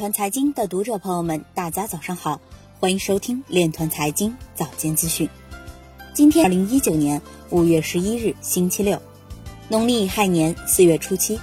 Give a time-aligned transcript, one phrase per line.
[0.00, 2.40] 团财经的读者朋友们，大家早上好，
[2.78, 5.28] 欢迎收听链团财经早间资讯。
[6.14, 8.98] 今天二零一九年五月十一日，星期六，
[9.68, 11.38] 农历亥年四月初七。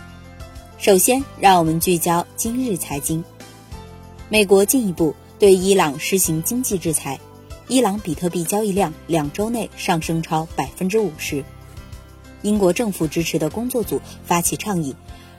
[0.80, 3.24] 首先，让我们聚焦今日财经。
[4.28, 7.20] 美国进一步对伊朗实行经济制裁，
[7.68, 11.46] 伊朗比特币交易量两周内上升超百分之五十。
[12.42, 14.96] 英国政府支持的工作组发起倡议。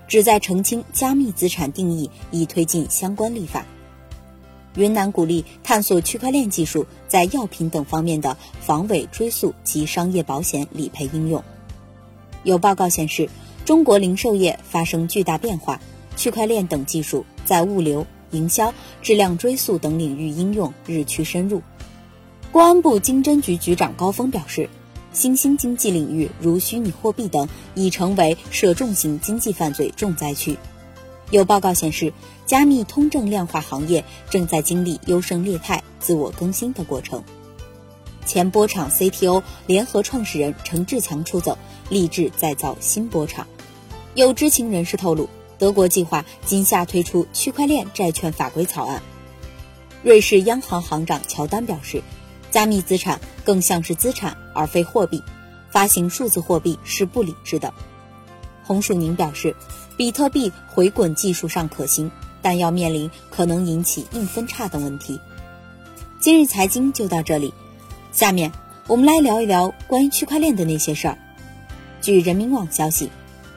[0.09, 3.65] 旨在澄清加密资产定义，以推进相关立法。
[4.75, 11.43] 云南鼓励探索区块链技术在药品等方面的防伪追溯及商业保险理赔应用。
[12.43, 13.29] 有报告显示，
[13.67, 15.79] 中国零售业发生巨大变化，
[16.17, 21.61] 区块链等技术在物流、营销、质量追溯等领域应用日趋深入。
[22.51, 24.71] 公安部经侦局局长高峰表示。
[25.19, 30.57] 新兴经济领域如虚拟货币等已成为涉重型经济犯罪重灾区。
[31.33, 32.13] 有报告显示，
[32.47, 37.25] 加密通证量化行业正在经历优胜劣汰、自我更新的过程。
[38.27, 41.59] 前波场 CTO 联合创始人陈志强出走，
[41.91, 43.45] 立志再造新波场。
[44.15, 45.29] 有知情人士透露，
[45.59, 49.03] 德国计划今夏推出区块链债券法规草案。
[50.05, 52.05] 瑞士央行行长乔丹表示。
[52.51, 55.23] 加密资产更像是资产而非货币，
[55.71, 57.73] 发行数字货币是不理智的。
[58.63, 59.55] 洪树宁表示，
[59.97, 62.11] 比特币回滚技术上可行，
[62.43, 65.21] 但要面临可能引起硬分叉等问题。
[66.21, 67.53] 今日财经就到这里，
[68.13, 68.51] 下面
[68.87, 71.19] 我们来聊一聊关于区块链的那些事儿。
[72.01, 73.11] 据人民网消息，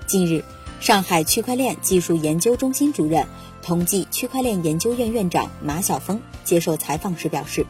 [0.05, 0.43] 近日，
[0.79, 3.25] 上海区块链技术研究中心主任、
[3.61, 7.65] 同济区块链研究院院长马晓峰接受采访时表示。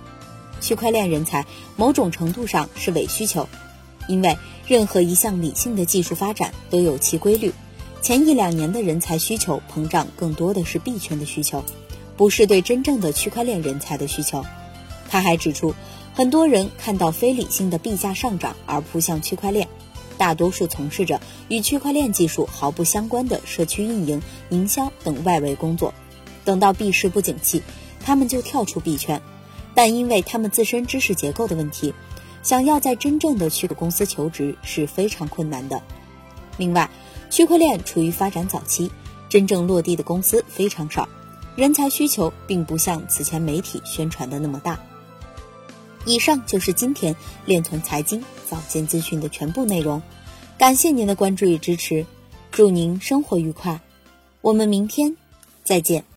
[0.61, 1.45] 区块链人才
[1.75, 3.49] 某种程度上是伪需求，
[4.07, 7.51] 因为任何一项理性的技术发展都有其规律。
[8.01, 11.63] 前一两年的人才需求膨胀更多的是币圈的需求，
[12.15, 14.45] 不是对真正的区块链人才的需求。
[15.09, 15.75] 他还指出，
[16.13, 19.67] 很多人看到非理性的币价上涨而扑向区块链，
[20.17, 25.93] 大多数从事着与区块链技术毫不相关的社区运营、营销等外围工作。
[26.43, 27.61] 等到币市不景气，
[28.03, 29.21] 他们就跳出币圈。
[29.73, 31.93] 但因为他们自身知识结构的问题，
[32.43, 35.81] 想要在真正的区块公司求职是非常困难的。
[36.57, 36.89] 另外，
[37.29, 38.91] 区块链处于发展早期，
[39.29, 41.07] 真正落地的公司非常少，
[41.55, 44.79] 人才需求并不像此前媒体宣传的那么大。
[46.03, 47.15] 以上就是今天
[47.45, 50.01] 链团财经早间资讯的全部内容，
[50.57, 52.05] 感谢您的关注与支持，
[52.51, 53.79] 祝您生活愉快，
[54.41, 55.15] 我们明天
[55.63, 56.10] 再见。